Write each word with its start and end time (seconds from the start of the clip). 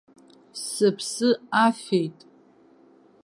Сыԥсы 0.65 1.29
афеит. 1.65 2.17